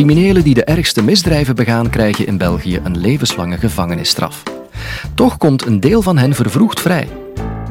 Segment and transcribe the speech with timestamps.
[0.00, 4.42] Criminelen die de ergste misdrijven begaan krijgen in België een levenslange gevangenisstraf.
[5.14, 7.08] Toch komt een deel van hen vervroegd vrij.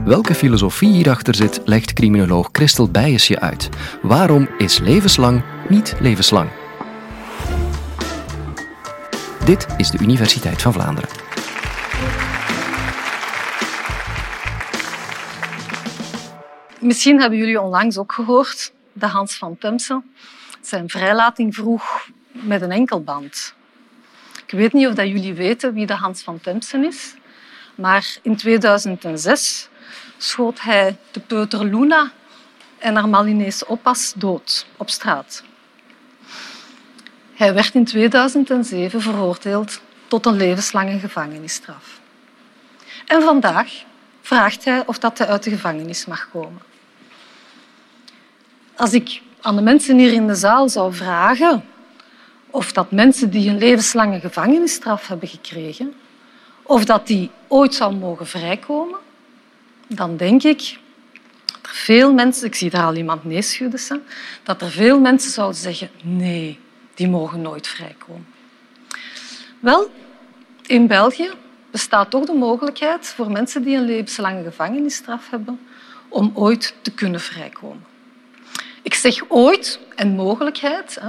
[0.06, 3.70] Welke filosofie hierachter zit, legt criminoloog Christel Bijesje uit.
[4.02, 6.50] Waarom is levenslang niet levenslang?
[9.46, 11.10] Dit is de Universiteit van Vlaanderen.
[16.80, 20.02] Misschien hebben jullie onlangs ook gehoord dat Hans van Temse
[20.62, 23.54] zijn vrijlating vroeg met een enkelband.
[24.46, 27.14] Ik weet niet of dat jullie weten wie de Hans van Temsen is,
[27.76, 29.70] maar in 2006
[30.18, 32.12] schoot hij de peuter Luna
[32.78, 35.44] en haar Malinese oppas dood op straat.
[37.34, 42.00] Hij werd in 2007 veroordeeld tot een levenslange gevangenisstraf.
[43.06, 43.72] En vandaag
[44.22, 46.62] vraagt hij of dat hij uit de gevangenis mag komen.
[48.76, 51.64] Als ik aan de mensen hier in de zaal zou vragen
[52.50, 55.94] of dat mensen die een levenslange gevangenisstraf hebben gekregen,
[56.64, 59.00] of dat die ooit zou mogen vrijkomen,
[59.88, 60.80] dan denk ik
[61.46, 64.04] dat er veel mensen, ik zie daar al iemand nee schudden,
[64.44, 66.60] dat er veel mensen zouden zeggen nee,
[66.94, 68.28] die mogen nooit vrijkomen.
[69.60, 69.92] Wel,
[70.66, 71.30] in België
[71.72, 75.60] bestaat toch de mogelijkheid voor mensen die een levenslange gevangenisstraf hebben
[76.08, 77.86] om ooit te kunnen vrijkomen.
[78.82, 81.00] Ik zeg ooit en mogelijkheid,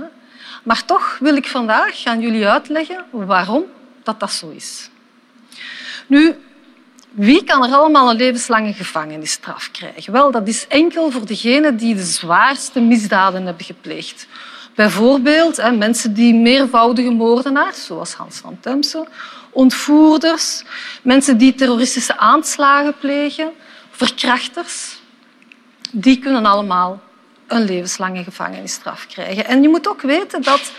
[0.63, 3.65] maar toch wil ik vandaag aan jullie uitleggen waarom
[4.03, 4.91] dat, dat zo is.
[6.07, 6.37] Nu,
[7.11, 10.13] wie kan er allemaal een levenslange gevangenisstraf krijgen?
[10.13, 14.27] Wel, dat is enkel voor degenen die de zwaarste misdaden hebben gepleegd.
[14.75, 19.07] Bijvoorbeeld hè, mensen die meervoudige moordenaars, zoals Hans van Temse,
[19.51, 20.63] ontvoerders,
[21.03, 23.51] mensen die terroristische aanslagen plegen,
[23.91, 25.01] verkrachters,
[25.93, 27.01] die kunnen allemaal
[27.51, 29.45] een levenslange gevangenisstraf krijgen.
[29.45, 30.73] En je moet ook weten dat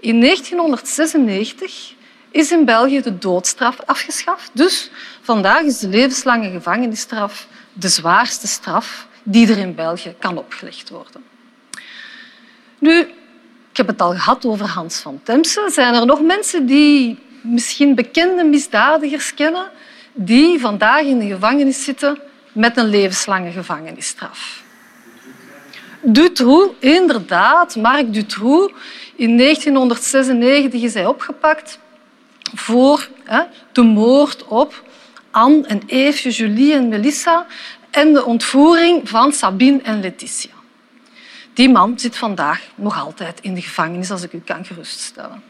[0.00, 1.94] in 1996
[2.30, 4.50] is in België de doodstraf afgeschaft.
[4.52, 4.90] Dus
[5.22, 11.24] vandaag is de levenslange gevangenisstraf de zwaarste straf die er in België kan opgelegd worden.
[12.78, 12.98] Nu,
[13.70, 15.68] ik heb het al gehad over Hans van Temse.
[15.72, 19.70] Zijn er nog mensen die misschien bekende misdadigers kennen
[20.12, 22.18] die vandaag in de gevangenis zitten
[22.52, 24.66] met een levenslange gevangenisstraf?
[26.02, 28.72] Dutroux, inderdaad, Marc Dutroux.
[29.16, 31.78] In 1996 is hij opgepakt
[32.54, 33.42] voor hè,
[33.72, 34.84] de moord op
[35.30, 37.46] Anne en Eefje, Julie en Melissa
[37.90, 40.50] en de ontvoering van Sabine en Letitia.
[41.54, 45.42] Die man zit vandaag nog altijd in de gevangenis, als ik u kan geruststellen.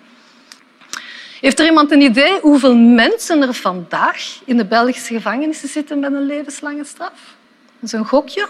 [1.40, 6.12] Heeft er iemand een idee hoeveel mensen er vandaag in de Belgische gevangenissen zitten met
[6.12, 7.36] een levenslange straf?
[7.80, 8.48] Dat is een gokje.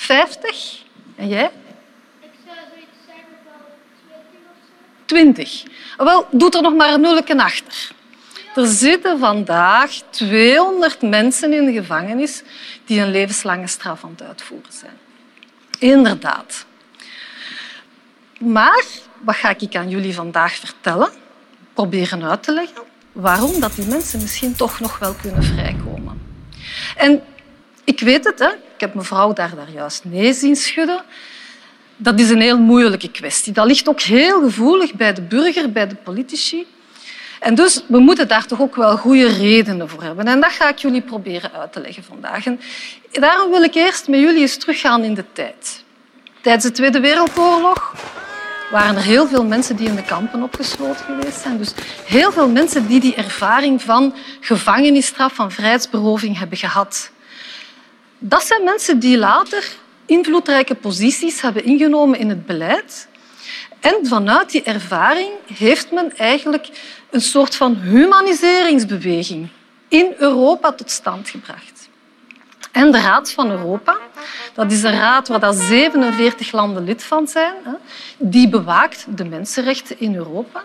[0.00, 0.82] 50.
[1.16, 1.50] En jij?
[2.20, 3.60] Ik zou zoiets zeggen van
[4.06, 5.04] 20 of zo.
[5.04, 5.62] 20.
[5.96, 7.90] Wel, doe er nog maar een nulken achter.
[8.54, 12.42] Er zitten vandaag 200 mensen in de gevangenis
[12.84, 14.98] die een levenslange straf aan het uitvoeren zijn.
[15.78, 16.66] Inderdaad.
[18.38, 18.84] Maar
[19.18, 21.10] wat ga ik aan jullie vandaag vertellen?
[21.74, 22.82] Proberen uit te leggen
[23.12, 26.20] waarom dat die mensen misschien toch nog wel kunnen vrijkomen.
[26.96, 27.22] En
[27.84, 28.48] ik weet het, hè.
[28.48, 31.02] ik heb mevrouw daar, daar juist nee zien schudden.
[31.96, 33.52] Dat is een heel moeilijke kwestie.
[33.52, 36.66] Dat ligt ook heel gevoelig bij de burger, bij de politici.
[37.40, 40.26] En dus we moeten daar toch ook wel goede redenen voor hebben.
[40.26, 42.44] En dat ga ik jullie proberen uit te leggen vandaag.
[43.10, 45.84] Daarom wil ik eerst met jullie eens teruggaan in de tijd.
[46.40, 47.94] Tijdens de Tweede Wereldoorlog
[48.70, 51.58] waren er heel veel mensen die in de kampen opgesloten geweest zijn.
[51.58, 51.72] Dus
[52.04, 57.10] heel veel mensen die die ervaring van gevangenisstraf, van vrijheidsberoving hebben gehad.
[58.22, 59.72] Dat zijn mensen die later
[60.06, 63.08] invloedrijke posities hebben ingenomen in het beleid.
[63.80, 66.68] En vanuit die ervaring heeft men eigenlijk
[67.10, 69.48] een soort van humaniseringsbeweging
[69.88, 71.88] in Europa tot stand gebracht.
[72.72, 73.96] En de Raad van Europa,
[74.54, 77.54] dat is een raad waar 47 landen lid van zijn,
[78.18, 80.64] die bewaakt de mensenrechten in Europa.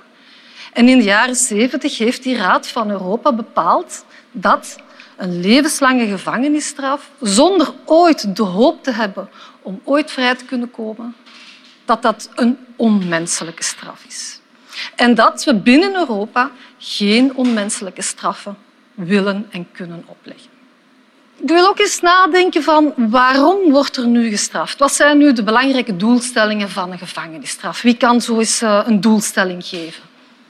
[0.74, 4.76] En in de jaren 70 heeft die Raad van Europa bepaald dat
[5.18, 9.30] een levenslange gevangenisstraf, zonder ooit de hoop te hebben
[9.62, 11.16] om ooit vrij te kunnen komen,
[11.86, 14.40] dat dat een onmenselijke straf is.
[14.96, 18.58] En dat we binnen Europa geen onmenselijke straffen
[18.94, 20.54] willen en kunnen opleggen.
[21.38, 24.80] Ik wil ook eens nadenken van waarom wordt er nu gestraft?
[24.80, 27.82] Wat zijn nu de belangrijke doelstellingen van een gevangenisstraf?
[27.82, 30.04] Wie kan zo eens eh, een doelstelling geven?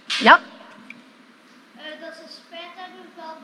[0.07, 0.39] Ja?
[1.75, 3.35] Uh, dat ze spijt hebben van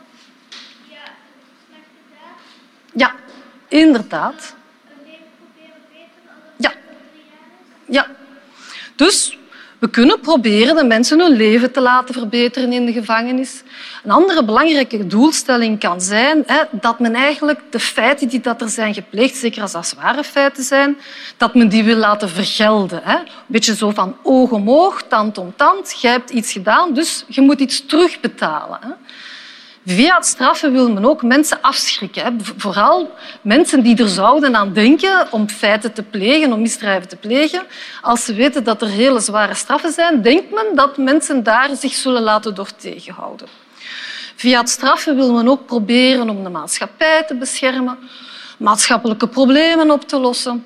[2.94, 3.16] ja,
[3.68, 4.56] inderdaad.
[6.58, 6.74] Ja.
[7.86, 8.08] Ja.
[8.96, 9.38] Dus
[9.82, 13.64] We kunnen proberen de mensen hun leven te laten verbeteren in de gevangenis.
[14.04, 18.70] Een andere belangrijke doelstelling kan zijn hè, dat men eigenlijk de feiten die dat er
[18.70, 20.98] zijn gepleegd, zeker als dat zware feiten zijn,
[21.38, 23.02] dat men die wil laten vergelden.
[23.04, 23.16] Hè.
[23.18, 26.02] Een beetje zo van oog om oog, tand om tand.
[26.02, 28.80] Jij hebt iets gedaan, dus je moet iets terugbetalen.
[28.82, 28.90] Hè.
[29.86, 32.40] Via het straffen wil men ook mensen afschrikken.
[32.58, 37.64] Vooral mensen die er zouden aan denken om feiten te plegen, om misdrijven te plegen.
[38.02, 41.94] Als ze weten dat er hele zware straffen zijn, denkt men dat mensen daar zich
[41.94, 43.48] zullen laten door tegenhouden.
[44.36, 47.98] Via het straffen wil men ook proberen om de maatschappij te beschermen,
[48.58, 50.66] maatschappelijke problemen op te lossen,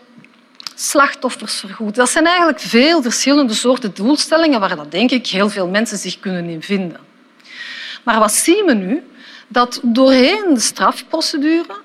[0.76, 1.96] slachtoffers vergoeden.
[1.96, 6.20] Dat zijn eigenlijk veel verschillende soorten doelstellingen waar dat, denk ik, heel veel mensen zich
[6.20, 7.14] kunnen in vinden.
[8.06, 9.04] Maar wat zien we nu?
[9.48, 11.76] Dat doorheen de strafprocedure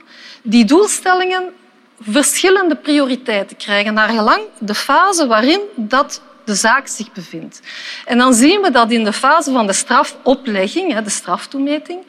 [0.43, 1.53] die doelstellingen
[2.01, 7.61] verschillende prioriteiten krijgen naar gelang de fase waarin dat de zaak zich bevindt.
[8.05, 12.01] En dan zien we dat in de fase van de strafoplegging, de straftoemeting,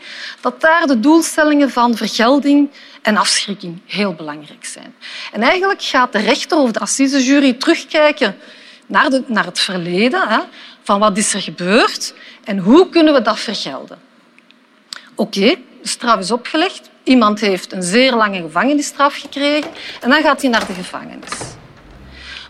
[0.42, 2.70] dat daar de doelstellingen van vergelding
[3.02, 4.96] en afschrikking heel belangrijk zijn.
[5.32, 8.36] En eigenlijk gaat de rechter of de assisejury terugkijken
[8.86, 10.48] naar, de, naar het verleden,
[10.84, 12.14] van wat is er gebeurd
[12.44, 14.00] en hoe kunnen we dat vergelden.
[15.16, 16.90] Oké, de straf is opgelegd.
[17.04, 21.40] Iemand heeft een zeer lange gevangenisstraf gekregen en dan gaat hij naar de gevangenis.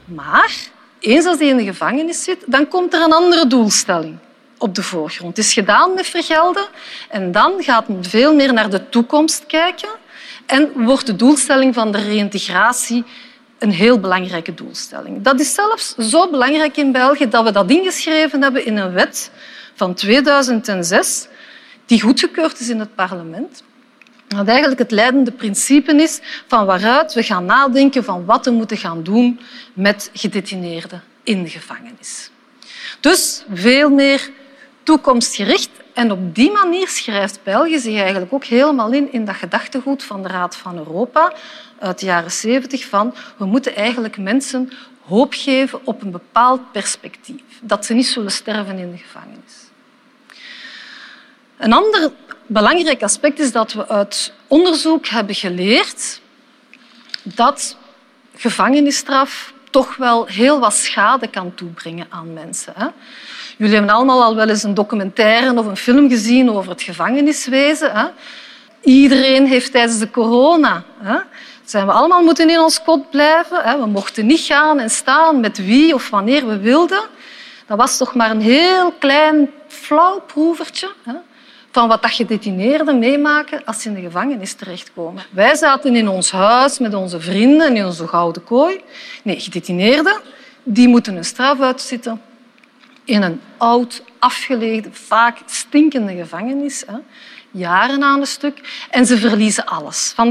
[0.05, 0.57] Maar
[0.99, 4.17] eens als hij in de gevangenis zit, dan komt er een andere doelstelling
[4.57, 5.37] op de voorgrond.
[5.37, 6.67] Het is gedaan met vergelden
[7.09, 9.89] en dan gaat men veel meer naar de toekomst kijken
[10.45, 13.03] en wordt de doelstelling van de reïntegratie
[13.61, 15.21] een heel belangrijke doelstelling.
[15.21, 19.31] Dat is zelfs zo belangrijk in België dat we dat ingeschreven hebben in een wet
[19.75, 21.27] van 2006
[21.85, 23.63] die goedgekeurd is in het parlement.
[24.27, 28.77] Dat eigenlijk het leidende principe is van waaruit we gaan nadenken van wat we moeten
[28.77, 29.39] gaan doen
[29.73, 32.29] met gedetineerden in de gevangenis.
[32.99, 34.29] Dus veel meer
[34.83, 35.69] toekomstgericht.
[35.93, 40.21] En op die manier schrijft België zich eigenlijk ook helemaal in in dat gedachtegoed van
[40.21, 41.33] de Raad van Europa
[41.81, 44.71] uit de jaren zeventig van we moeten eigenlijk mensen
[45.05, 47.41] hoop geven op een bepaald perspectief.
[47.61, 49.69] Dat ze niet zullen sterven in de gevangenis.
[51.57, 52.11] Een ander
[52.47, 56.21] belangrijk aspect is dat we uit onderzoek hebben geleerd
[57.23, 57.77] dat
[58.35, 62.73] gevangenisstraf toch wel heel wat schade kan toebrengen aan mensen.
[63.57, 68.13] Jullie hebben allemaal al wel eens een documentaire of een film gezien over het gevangeniswezen.
[68.81, 70.83] Iedereen heeft tijdens de corona
[71.71, 73.79] zijn we allemaal moeten in ons kot blijven.
[73.79, 77.01] We mochten niet gaan en staan met wie of wanneer we wilden.
[77.67, 80.91] Dat was toch maar een heel klein flauw proevertje
[81.71, 85.23] van wat dat gedetineerden meemaken als ze in de gevangenis terechtkomen.
[85.29, 88.81] Wij zaten in ons huis met onze vrienden in onze gouden kooi.
[89.23, 90.21] Nee, gedetineerden
[90.63, 92.21] die moeten een straf uitzitten
[93.03, 96.83] in een oud, afgelegen, vaak stinkende gevangenis
[97.51, 98.85] jaren aan een stuk.
[98.89, 100.11] En ze verliezen alles.
[100.15, 100.29] Van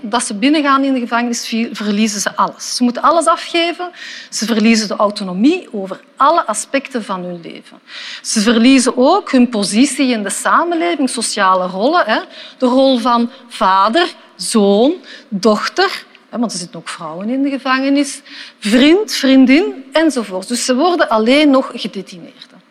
[0.00, 2.76] dat ze binnengaan in de gevangenis, verliezen ze alles.
[2.76, 3.90] Ze moeten alles afgeven.
[4.30, 7.80] Ze verliezen de autonomie over alle aspecten van hun leven.
[8.22, 12.24] Ze verliezen ook hun positie in de samenleving, sociale rollen.
[12.58, 14.94] De rol van vader, zoon,
[15.28, 18.22] dochter, want er zitten ook vrouwen in de gevangenis,
[18.58, 20.48] vriend, vriendin enzovoort.
[20.48, 22.62] Dus ze worden alleen nog gedetineerden.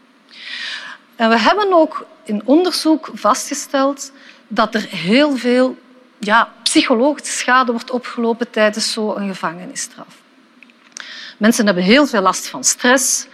[1.15, 4.11] En we hebben ook in onderzoek vastgesteld
[4.47, 5.77] dat er heel veel
[6.19, 10.23] ja, psychologische schade wordt opgelopen tijdens zo'n gevangenisstraf.
[11.37, 13.27] Mensen hebben heel veel last van stress.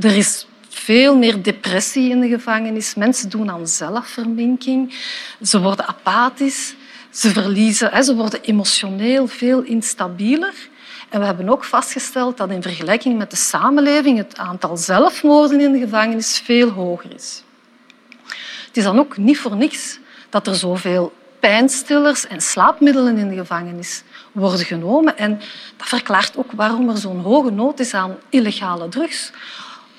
[0.00, 2.94] Er is veel meer depressie in de gevangenis.
[2.94, 4.94] Mensen doen aan zelfverminking.
[5.42, 6.74] Ze worden apathisch.
[7.10, 10.54] Ze, verliezen, ze worden emotioneel veel instabieler.
[11.08, 15.72] En we hebben ook vastgesteld dat in vergelijking met de samenleving het aantal zelfmoorden in
[15.72, 17.42] de gevangenis veel hoger is.
[18.76, 23.34] Het is dan ook niet voor niks dat er zoveel pijnstillers en slaapmiddelen in de
[23.34, 24.02] gevangenis
[24.32, 25.18] worden genomen.
[25.18, 25.40] En
[25.76, 29.30] dat verklaart ook waarom er zo'n hoge nood is aan illegale drugs.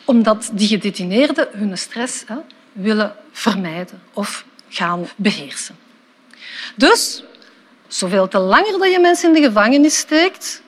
[0.05, 2.35] Omdat die gedetineerden hun stress hè,
[2.71, 5.75] willen vermijden of gaan beheersen.
[6.75, 7.23] Dus,
[7.87, 10.61] zoveel te langer dat je mensen in de gevangenis steekt,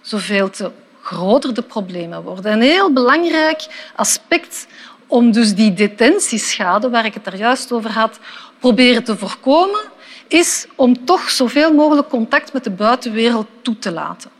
[0.00, 0.70] zoveel te
[1.02, 2.52] groter de problemen worden.
[2.52, 4.66] Een heel belangrijk aspect
[5.06, 8.18] om dus die detentieschade, waar ik het daar juist over had,
[8.58, 9.80] proberen te voorkomen,
[10.28, 14.30] is om toch zoveel mogelijk contact met de buitenwereld toe te laten.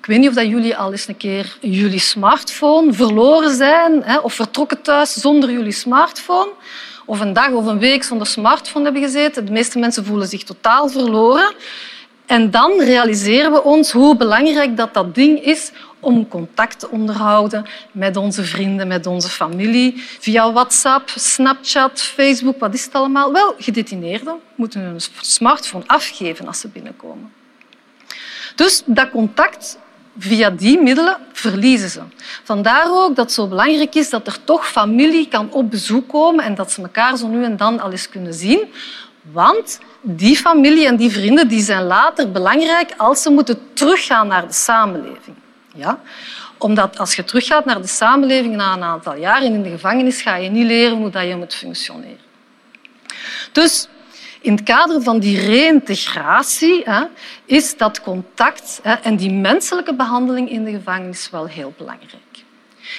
[0.00, 4.82] Ik weet niet of jullie al eens een keer jullie smartphone verloren zijn of vertrokken
[4.82, 6.50] thuis zonder jullie smartphone
[7.08, 9.44] of een dag of een week zonder smartphone hebben gezeten.
[9.44, 11.54] De meeste mensen voelen zich totaal verloren.
[12.26, 17.66] En dan realiseren we ons hoe belangrijk dat, dat ding is om contact te onderhouden
[17.92, 23.32] met onze vrienden, met onze familie, via WhatsApp, Snapchat, Facebook, wat is het allemaal?
[23.32, 27.32] Wel, gedetineerden moeten hun smartphone afgeven als ze binnenkomen.
[28.54, 29.78] Dus dat contact
[30.18, 32.00] via die middelen verliezen ze.
[32.44, 36.44] Vandaar ook dat het zo belangrijk is dat er toch familie kan op bezoek komen
[36.44, 38.72] en dat ze elkaar zo nu en dan al eens kunnen zien.
[39.32, 44.46] Want die familie en die vrienden die zijn later belangrijk als ze moeten teruggaan naar
[44.46, 45.36] de samenleving.
[45.78, 46.00] Ja?
[46.58, 50.36] Omdat als je teruggaat naar de samenleving na een aantal jaren in de gevangenis, ga
[50.36, 52.26] je niet leren hoe je moet functioneren.
[53.52, 53.88] Dus
[54.40, 56.84] in het kader van die reïntegratie
[57.44, 62.44] is dat contact en die menselijke behandeling in de gevangenis wel heel belangrijk.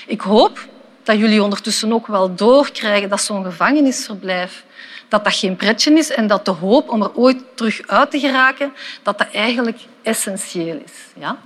[0.08, 0.68] Ik hoop
[1.04, 4.64] dat jullie ondertussen ook wel doorkrijgen dat zo'n gevangenisverblijf
[5.08, 8.20] dat dat geen pretje is en dat de hoop om er ooit terug uit te
[8.20, 10.94] geraken, dat dat eigenlijk essentieel is.
[11.20, 11.38] Ja?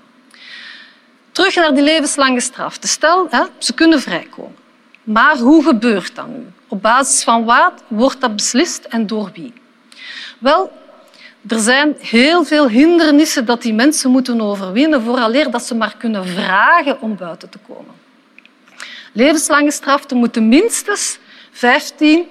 [1.33, 2.77] Terug naar die levenslange straf.
[2.81, 4.55] Stel, hè, ze kunnen vrijkomen.
[5.03, 6.47] Maar hoe gebeurt dat nu?
[6.67, 9.53] Op basis van wat wordt dat beslist en door wie?
[10.39, 10.71] Wel,
[11.47, 16.27] er zijn heel veel hindernissen dat die mensen moeten overwinnen vooraleer dat ze maar kunnen
[16.27, 17.93] vragen om buiten te komen.
[19.13, 21.17] Levenslange straf moeten minstens
[21.51, 22.27] 15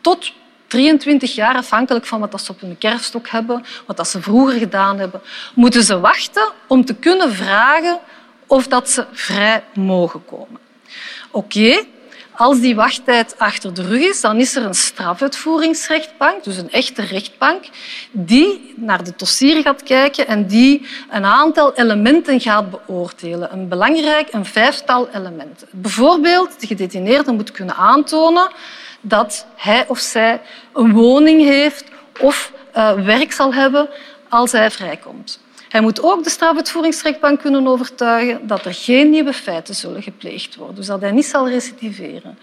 [0.00, 0.32] tot
[0.66, 5.20] 23 jaar, afhankelijk van wat ze op hun kerfstok hebben, wat ze vroeger gedaan hebben,
[5.54, 7.98] moeten ze wachten om te kunnen vragen
[8.46, 10.60] of dat ze vrij mogen komen.
[11.30, 11.84] Oké,
[12.36, 17.02] als die wachttijd achter de rug is, dan is er een strafuitvoeringsrechtbank, dus een echte
[17.02, 17.64] rechtbank,
[18.10, 23.52] die naar de dossier gaat kijken en die een aantal elementen gaat beoordelen.
[23.52, 25.68] Een belangrijk, een vijftal elementen.
[25.70, 28.50] Bijvoorbeeld, de gedetineerde moet kunnen aantonen
[29.00, 30.40] dat hij of zij
[30.72, 31.84] een woning heeft
[32.20, 33.88] of uh, werk zal hebben
[34.28, 35.40] als hij vrijkomt.
[35.76, 40.74] Hij moet ook de strafuitvoeringsrechtbank kunnen overtuigen dat er geen nieuwe feiten zullen gepleegd worden,
[40.76, 42.38] dus dat hij niet zal recidiveren.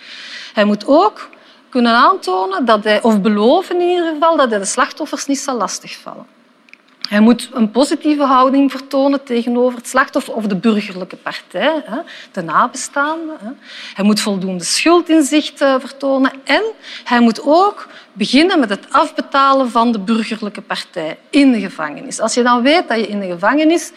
[0.54, 1.30] Hij moet ook
[1.70, 5.58] kunnen aantonen dat hij, of beloven in ieder geval dat hij de slachtoffers niet zal
[5.58, 6.26] lastigvallen.
[7.10, 11.84] Hij moet een positieve houding vertonen tegenover het slachtoffer of de burgerlijke partij,
[12.32, 13.58] de nabestaanden.
[13.94, 16.64] Hij moet voldoende schuldinzicht eh, vertonen en
[17.04, 22.20] hij moet ook beginnen met het afbetalen van de burgerlijke partij in de gevangenis.
[22.20, 23.92] Als je dan weet dat je in de gevangenis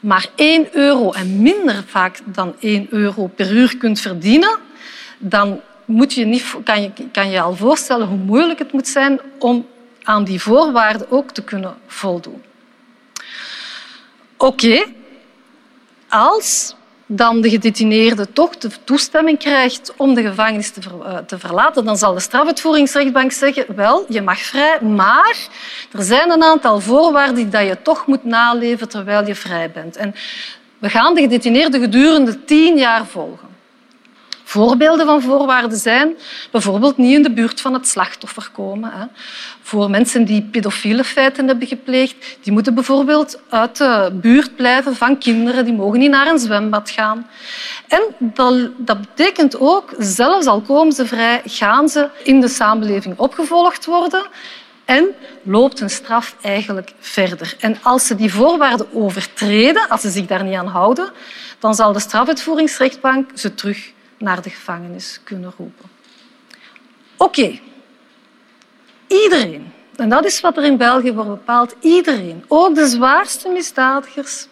[0.00, 4.58] maar 1 euro en minder vaak dan 1 euro per uur kunt verdienen,
[5.18, 9.20] dan moet je niet, kan, je, kan je al voorstellen hoe moeilijk het moet zijn
[9.38, 9.66] om
[10.06, 12.42] aan die voorwaarden ook te kunnen voldoen.
[14.36, 14.84] Oké,
[16.08, 16.74] als
[17.06, 21.96] dan de gedetineerde toch de toestemming krijgt om de gevangenis te, eh, te, verlaten, dan
[21.96, 25.36] zal de strafuitvoeringsrechtbank zeggen wel, je mag vrij, maar
[25.92, 29.96] er zijn een aantal voorwaarden die je toch moet naleven terwijl je vrij bent.
[29.96, 30.14] En
[30.78, 33.55] we gaan de gedetineerde gedurende tien jaar volgen.
[34.48, 36.16] Voorbeelden van voorwaarden zijn
[36.50, 38.90] bijvoorbeeld niet in de buurt van het slachtoffer komen.
[38.92, 39.04] Hè.
[39.62, 45.18] Voor mensen die pedofiele feiten hebben gepleegd, die moeten bijvoorbeeld uit de buurt blijven van
[45.18, 47.26] kinderen, die mogen niet naar een zwembad gaan.
[47.88, 53.18] En dat, dat betekent ook, zelfs al komen ze vrij, gaan ze in de samenleving
[53.18, 54.26] opgevolgd worden
[54.84, 55.06] en
[55.42, 57.54] loopt hun straf eigenlijk verder.
[57.58, 61.10] En als ze die voorwaarden overtreden, als ze zich daar niet aan houden,
[61.58, 65.90] dan zal de strafuitvoeringsrechtbank ze terug naar de gevangenis kunnen roepen.
[67.16, 67.58] Oké,
[69.06, 74.46] iedereen, en dat is wat er in België wordt bepaald, iedereen, ook de zwaarste misdadigers,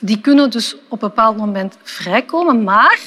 [0.00, 3.00] die kunnen dus op een bepaald moment vrijkomen, maar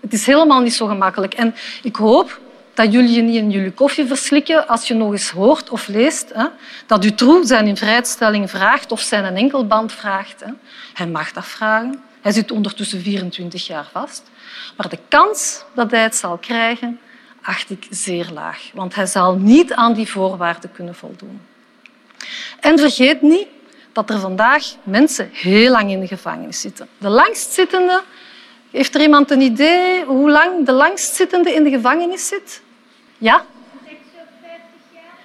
[0.00, 1.34] het is helemaal niet zo gemakkelijk.
[1.34, 2.40] En ik hoop
[2.74, 6.30] dat jullie je niet in jullie koffie verslikken als je nog eens hoort of leest
[6.34, 6.46] hè,
[6.86, 10.40] dat Dutroux zijn in vrijstelling vraagt of zijn een enkelband vraagt.
[10.40, 10.52] Hè.
[10.94, 12.02] Hij mag dat vragen.
[12.22, 14.22] Hij zit ondertussen 24 jaar vast.
[14.76, 17.00] Maar de kans dat hij het zal krijgen,
[17.42, 18.70] acht ik zeer laag.
[18.74, 21.40] Want hij zal niet aan die voorwaarden kunnen voldoen.
[22.60, 23.46] En vergeet niet
[23.92, 26.88] dat er vandaag mensen heel lang in de gevangenis zitten.
[26.98, 28.02] De langstzittende...
[28.70, 32.62] Heeft er iemand een idee hoe lang de langstzittende in de gevangenis zit?
[33.18, 33.44] Ja?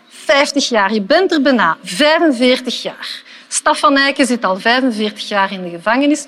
[0.08, 0.94] 50 jaar.
[0.94, 1.78] Je bent er bijna.
[1.84, 3.24] 45 jaar.
[3.48, 6.26] Staf van zit al 45 jaar in de gevangenis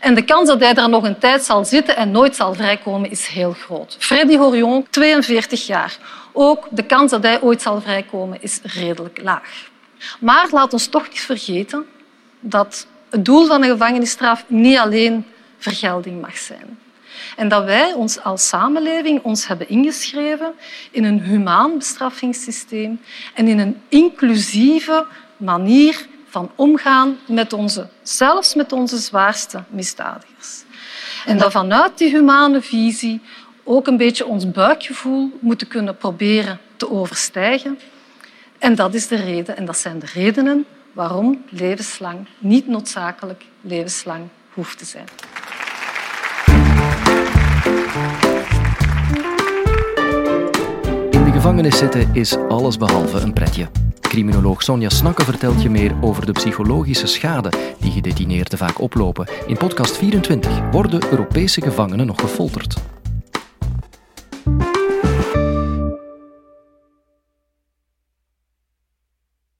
[0.00, 3.10] en de kans dat hij daar nog een tijd zal zitten en nooit zal vrijkomen
[3.10, 3.96] is heel groot.
[3.98, 5.96] Freddy Horion, 42 jaar.
[6.32, 9.70] Ook de kans dat hij ooit zal vrijkomen is redelijk laag.
[10.20, 11.84] Maar laat ons toch niet vergeten
[12.40, 15.26] dat het doel van een gevangenisstraf niet alleen
[15.58, 16.78] vergelding mag zijn.
[17.36, 20.52] En dat wij ons als samenleving ons hebben ingeschreven
[20.90, 23.00] in een humaan bestraffingssysteem
[23.34, 30.62] en in een inclusieve manier van omgaan met onze, zelfs met onze zwaarste misdadigers.
[31.26, 33.20] En dat vanuit die humane visie
[33.64, 37.78] ook een beetje ons buikgevoel moeten kunnen proberen te overstijgen.
[38.58, 44.28] En dat is de reden, en dat zijn de redenen waarom levenslang niet noodzakelijk levenslang
[44.52, 45.06] hoeft te zijn.
[51.10, 53.81] In de gevangenis zitten is allesbehalve een pretje.
[54.12, 59.28] Criminoloog Sonja Snakke vertelt je meer over de psychologische schade die gedetineerden vaak oplopen.
[59.46, 62.91] In podcast 24 worden Europese gevangenen nog gefolterd.